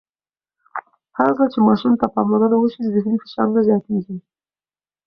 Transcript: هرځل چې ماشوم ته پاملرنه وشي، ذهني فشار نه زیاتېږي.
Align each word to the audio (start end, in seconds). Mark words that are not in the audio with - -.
هرځل 1.17 1.47
چې 1.53 1.59
ماشوم 1.67 1.93
ته 1.99 2.05
پاملرنه 2.13 2.57
وشي، 2.59 2.81
ذهني 2.93 3.17
فشار 3.23 3.47
نه 3.55 3.61
زیاتېږي. 3.67 4.15